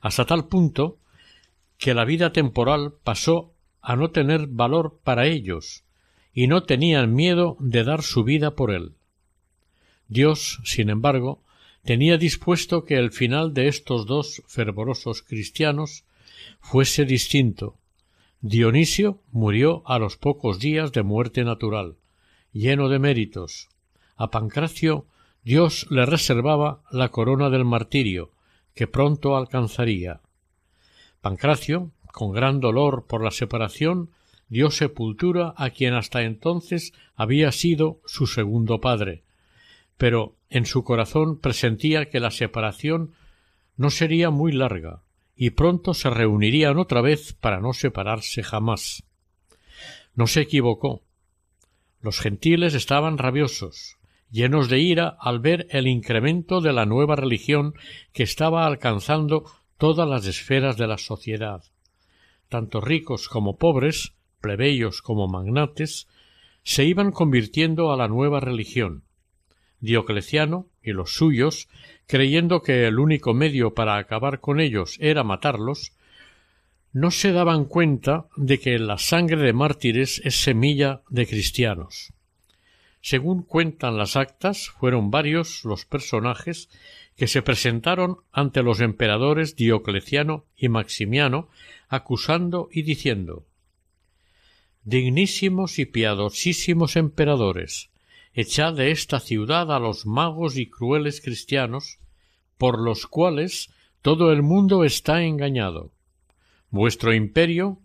[0.01, 0.97] hasta tal punto
[1.76, 5.85] que la vida temporal pasó a no tener valor para ellos,
[6.32, 8.95] y no tenían miedo de dar su vida por él.
[10.09, 11.43] Dios, sin embargo,
[11.85, 16.05] tenía dispuesto que el final de estos dos fervorosos cristianos
[16.61, 17.76] fuese distinto.
[18.41, 21.97] Dionisio murió a los pocos días de muerte natural,
[22.51, 23.68] lleno de méritos.
[24.16, 25.05] A Pancracio
[25.45, 28.33] Dios le reservaba la corona del martirio,
[28.75, 30.23] que pronto alcanzaría.
[31.21, 34.11] Pancracio, con gran dolor por la separación,
[34.49, 39.23] dio sepultura a quien hasta entonces había sido su segundo padre,
[39.99, 43.13] pero en su corazón presentía que la separación
[43.77, 45.03] no sería muy larga,
[45.37, 49.03] y pronto se reunirían otra vez para no separarse jamás.
[50.15, 51.03] No se equivocó.
[52.01, 53.99] Los gentiles estaban rabiosos,
[54.31, 57.75] llenos de ira al ver el incremento de la nueva religión
[58.12, 59.45] que estaba alcanzando
[59.79, 61.62] todas las esferas de la sociedad.
[62.49, 64.14] Tanto ricos como pobres
[64.45, 66.07] plebeyos como magnates,
[66.64, 69.05] se iban convirtiendo a la nueva religión.
[69.81, 71.68] Diocleciano y los suyos,
[72.07, 75.93] creyendo que el único medio para acabar con ellos era matarlos,
[76.93, 82.14] no se daban cuenta de que la sangre de mártires es semilla de cristianos.
[83.07, 86.71] Según cuentan las actas, fueron varios los personajes
[87.17, 91.51] que se presentaron ante los emperadores Diocleciano y Maximiano,
[91.91, 93.45] acusando y diciendo
[94.85, 97.91] dignísimos y piadosísimos emperadores,
[98.33, 101.99] echad de esta ciudad a los magos y crueles cristianos,
[102.57, 103.69] por los cuales
[104.01, 105.91] todo el mundo está engañado.
[106.71, 107.81] Vuestro imperio,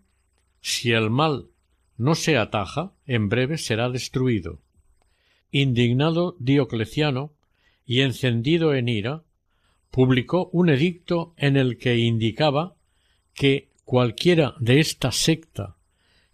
[0.62, 1.48] si el mal
[1.98, 4.62] no se ataja, en breve será destruido.
[5.52, 7.34] Indignado Diocleciano
[7.86, 9.24] y encendido en ira,
[9.92, 12.76] publicó un edicto en el que indicaba
[13.34, 15.76] que cualquiera de esta secta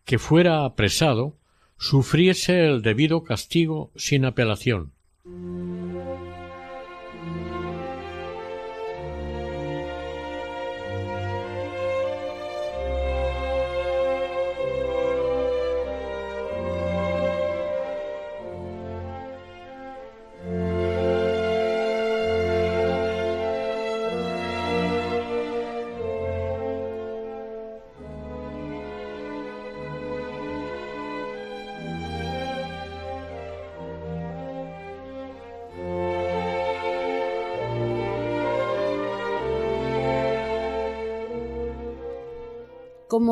[0.04, 1.38] que fuera apresado
[1.78, 4.92] sufriese el debido castigo sin apelación.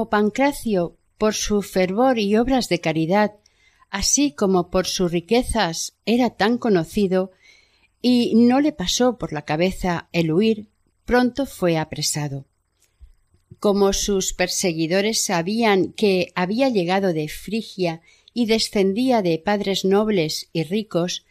[0.10, 3.34] Pancracio por su fervor y obras de caridad,
[3.90, 7.32] así como por sus riquezas era tan conocido,
[8.02, 10.68] y no le pasó por la cabeza el huir,
[11.06, 12.46] pronto fue apresado.
[13.60, 18.02] Como sus perseguidores sabían que había llegado de Frigia
[18.34, 21.26] y descendía de padres nobles y ricos,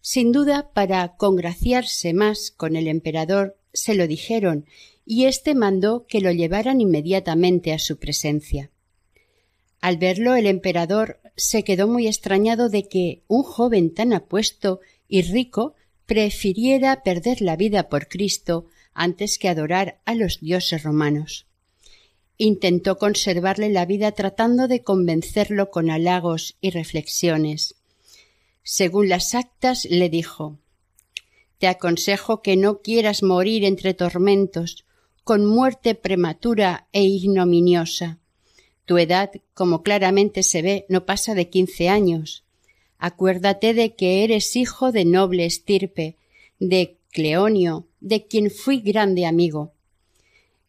[0.00, 4.66] sin duda para congraciarse más con el emperador se lo dijeron
[5.10, 8.70] y éste mandó que lo llevaran inmediatamente a su presencia.
[9.80, 15.22] Al verlo el emperador se quedó muy extrañado de que un joven tan apuesto y
[15.22, 15.72] rico
[16.04, 21.46] prefiriera perder la vida por Cristo antes que adorar a los dioses romanos.
[22.36, 27.76] Intentó conservarle la vida tratando de convencerlo con halagos y reflexiones.
[28.62, 30.58] Según las actas le dijo
[31.56, 34.84] Te aconsejo que no quieras morir entre tormentos,
[35.28, 38.18] con muerte prematura e ignominiosa.
[38.86, 42.44] Tu edad, como claramente se ve, no pasa de quince años.
[42.96, 46.16] Acuérdate de que eres hijo de noble estirpe,
[46.58, 49.74] de Cleonio, de quien fui grande amigo.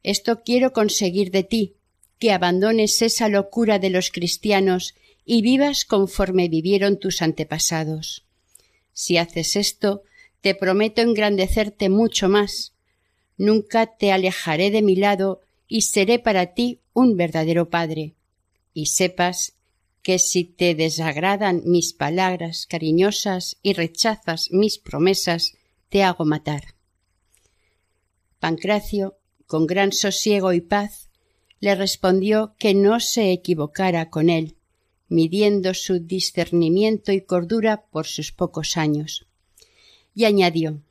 [0.04, 1.76] Esto quiero conseguir de ti,
[2.20, 4.94] que abandones esa locura de los cristianos
[5.24, 8.26] y vivas conforme vivieron tus antepasados.
[8.92, 10.04] Si haces esto,
[10.42, 12.74] te prometo engrandecerte mucho más.
[13.40, 18.16] Nunca te alejaré de mi lado y seré para ti un verdadero padre.
[18.74, 19.54] Y sepas
[20.02, 25.54] que si te desagradan mis palabras cariñosas y rechazas mis promesas,
[25.88, 26.76] te hago matar.
[28.40, 29.18] Pancracio,
[29.48, 31.10] con gran sosiego y paz,
[31.62, 34.58] le respondió que no se equivocara con él,
[35.08, 39.28] midiendo su discernimiento y cordura por sus pocos años.
[40.14, 40.82] Y añadió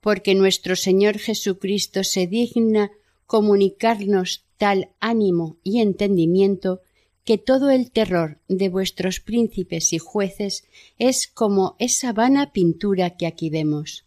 [0.00, 2.90] porque nuestro Señor Jesucristo se digna
[3.26, 6.80] comunicarnos tal ánimo y entendimiento
[7.24, 10.64] que todo el terror de vuestros príncipes y jueces
[10.98, 14.06] es como esa vana pintura que aquí vemos.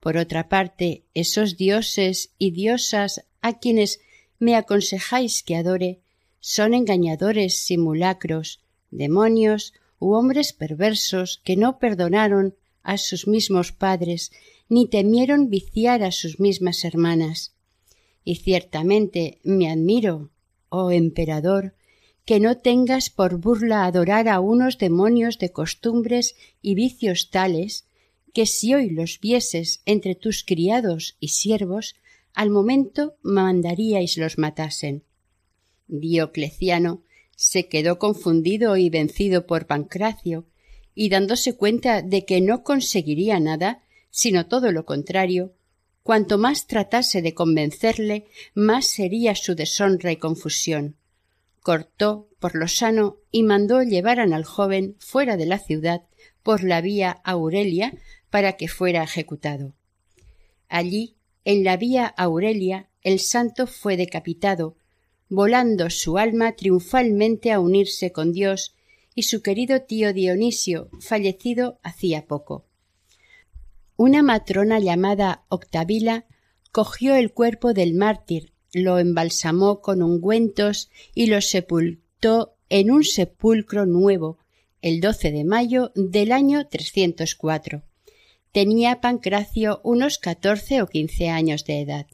[0.00, 4.00] Por otra parte, esos dioses y diosas a quienes
[4.38, 6.00] me aconsejáis que adore
[6.40, 14.32] son engañadores simulacros, demonios u hombres perversos que no perdonaron a sus mismos padres
[14.70, 17.52] ni temieron viciar a sus mismas hermanas.
[18.24, 20.30] Y ciertamente me admiro,
[20.70, 21.74] oh emperador,
[22.24, 27.84] que no tengas por burla adorar a unos demonios de costumbres y vicios tales
[28.32, 31.96] que si hoy los vieses entre tus criados y siervos,
[32.32, 35.02] al momento mandaríais los matasen.
[35.88, 37.02] Diocleciano
[37.34, 40.46] se quedó confundido y vencido por Pancracio,
[40.94, 45.54] y dándose cuenta de que no conseguiría nada, sino todo lo contrario,
[46.02, 50.96] cuanto más tratase de convencerle, más sería su deshonra y confusión.
[51.60, 56.02] Cortó por lo sano y mandó llevaran al joven fuera de la ciudad
[56.42, 57.92] por la vía Aurelia
[58.30, 59.74] para que fuera ejecutado.
[60.68, 64.76] Allí, en la vía Aurelia, el santo fue decapitado,
[65.28, 68.74] volando su alma triunfalmente a unirse con Dios
[69.14, 72.69] y su querido tío Dionisio, fallecido hacía poco.
[74.02, 76.24] Una matrona llamada Octavila
[76.72, 83.84] cogió el cuerpo del mártir, lo embalsamó con ungüentos y lo sepultó en un sepulcro
[83.84, 84.38] nuevo
[84.80, 87.82] el 12 de mayo del año 304.
[88.52, 92.06] Tenía Pancracio unos catorce o quince años de edad.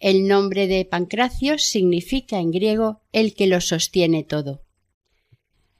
[0.00, 4.62] El nombre de Pancracio significa en griego el que lo sostiene todo.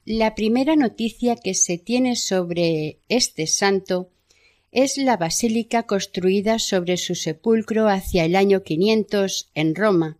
[0.05, 4.11] La primera noticia que se tiene sobre este santo
[4.71, 10.19] es la basílica construida sobre su sepulcro hacia el año 500 en Roma.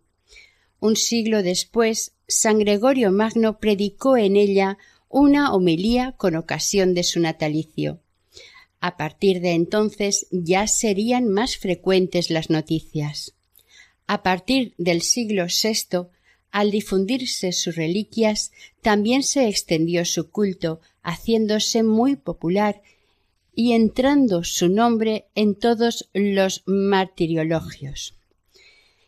[0.79, 4.77] Un siglo después, San Gregorio Magno predicó en ella
[5.09, 7.99] una homilía con ocasión de su natalicio.
[8.79, 13.33] A partir de entonces ya serían más frecuentes las noticias.
[14.07, 16.07] A partir del siglo VI,
[16.51, 22.81] al difundirse sus reliquias, también se extendió su culto, haciéndose muy popular
[23.59, 28.15] y entrando su nombre en todos los martiriologios.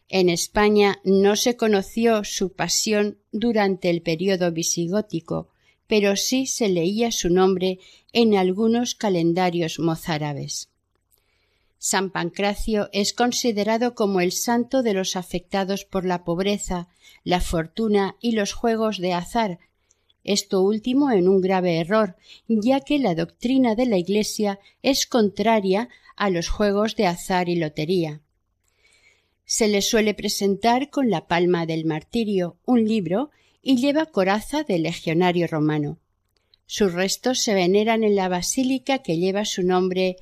[0.10, 5.48] En España no se conoció su pasión durante el periodo visigótico,
[5.88, 7.80] pero sí se leía su nombre
[8.12, 10.68] en algunos calendarios mozárabes.
[11.78, 16.90] San Pancracio es considerado como el santo de los afectados por la pobreza,
[17.24, 19.60] la fortuna y los juegos de azar,
[20.24, 22.16] esto último en un grave error,
[22.48, 27.56] ya que la doctrina de la Iglesia es contraria a los juegos de azar y
[27.56, 28.22] lotería.
[29.46, 34.80] Se le suele presentar con la palma del martirio un libro y lleva coraza de
[34.80, 35.98] legionario romano.
[36.66, 40.18] Sus restos se veneran en la basílica que lleva su nombre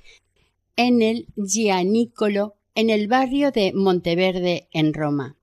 [0.76, 5.39] en el Gianicolo, en el barrio de Monteverde, en Roma.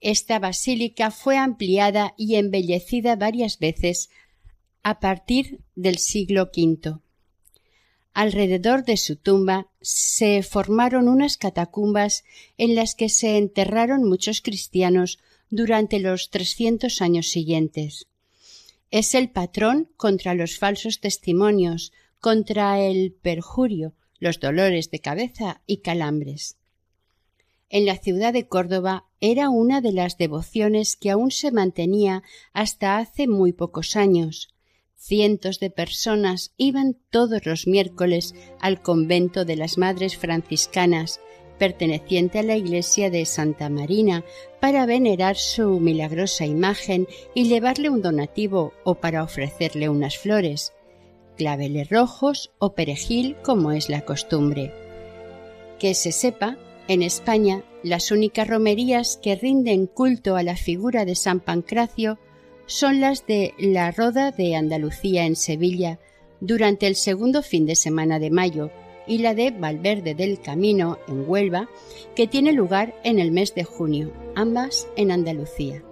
[0.00, 4.10] Esta basílica fue ampliada y embellecida varias veces
[4.82, 7.00] a partir del siglo V.
[8.14, 12.24] Alrededor de su tumba se formaron unas catacumbas
[12.56, 15.18] en las que se enterraron muchos cristianos
[15.50, 18.06] durante los trescientos años siguientes.
[18.90, 25.78] Es el patrón contra los falsos testimonios, contra el perjurio, los dolores de cabeza y
[25.78, 26.57] calambres
[27.70, 32.98] en la ciudad de Córdoba era una de las devociones que aún se mantenía hasta
[32.98, 34.54] hace muy pocos años.
[34.96, 41.20] Cientos de personas iban todos los miércoles al convento de las Madres Franciscanas,
[41.58, 44.24] perteneciente a la iglesia de Santa Marina,
[44.60, 50.72] para venerar su milagrosa imagen y llevarle un donativo o para ofrecerle unas flores,
[51.36, 54.72] claveles rojos o perejil como es la costumbre.
[55.78, 56.58] Que se sepa
[56.88, 62.18] en España Las únicas romerías que rinden culto a la figura de San Pancracio
[62.66, 65.98] son las de la Roda de Andalucía en Sevilla
[66.40, 68.70] durante el segundo fin de semana de mayo
[69.06, 71.68] y la de Valverde del Camino en Huelva,
[72.14, 75.82] que tiene lugar en el mes de junio, ambas en Andalucía.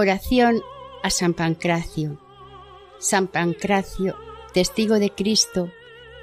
[0.00, 0.62] Oración
[1.02, 2.18] a San Pancracio.
[2.98, 4.16] San Pancracio,
[4.54, 5.70] testigo de Cristo,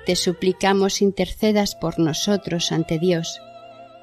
[0.03, 3.39] te suplicamos intercedas por nosotros ante Dios,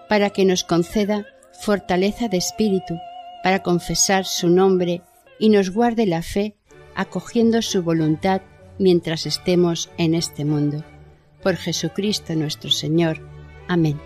[0.08, 1.26] para que nos conceda
[1.60, 2.94] fortaleza de espíritu
[3.42, 5.02] para confesar su nombre
[5.40, 6.54] y nos guarde la fe
[6.94, 8.42] acogiendo su voluntad
[8.78, 10.84] mientras estemos en este mundo.
[11.42, 13.28] Por Jesucristo nuestro Señor.
[13.66, 14.00] Amén.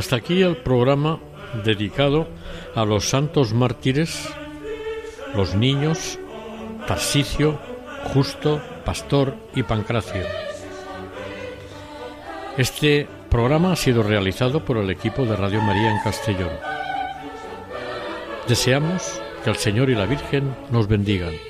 [0.00, 1.20] Hasta aquí el programa
[1.62, 2.26] dedicado
[2.74, 4.30] a los santos mártires,
[5.34, 6.18] los niños,
[6.88, 7.58] Tarsicio,
[8.14, 10.22] Justo, Pastor y Pancracio.
[12.56, 16.52] Este programa ha sido realizado por el equipo de Radio María en Castellón.
[18.48, 21.49] Deseamos que el Señor y la Virgen nos bendigan.